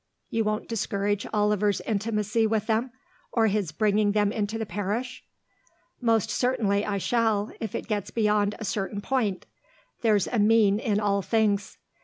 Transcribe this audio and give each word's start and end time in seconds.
You 0.31 0.43
won't 0.43 0.67
discourage 0.67 1.27
Oliver's 1.31 1.79
intimacy 1.81 2.47
with 2.47 2.65
them, 2.65 2.89
or 3.31 3.45
his 3.45 3.71
bringing 3.71 4.13
them 4.13 4.31
into 4.31 4.57
the 4.57 4.65
parish?" 4.65 5.23
"Most 6.01 6.31
certainly 6.31 6.83
I 6.83 6.97
shall, 6.97 7.51
if 7.59 7.75
it 7.75 7.85
gets 7.87 8.09
beyond 8.09 8.55
a 8.57 8.65
certain 8.65 9.01
point. 9.01 9.45
There's 10.01 10.25
a 10.25 10.39
mean 10.39 10.79
in 10.79 10.99
all 10.99 11.21
things.... 11.21 11.77